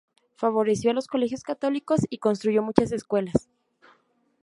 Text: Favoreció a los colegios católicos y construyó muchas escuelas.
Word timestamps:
Favoreció 0.35 0.89
a 0.89 0.95
los 0.95 1.05
colegios 1.05 1.43
católicos 1.43 1.99
y 2.09 2.17
construyó 2.17 2.63
muchas 2.63 2.91
escuelas. 2.91 3.51